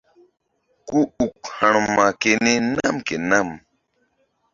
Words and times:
Ku 0.87 0.99
uk 1.25 1.37
ha̧rma 1.57 2.07
keni 2.21 2.53
nam 2.75 2.95
ke 3.07 3.15
nam. 3.29 3.49